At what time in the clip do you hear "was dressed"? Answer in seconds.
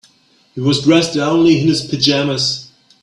0.61-1.15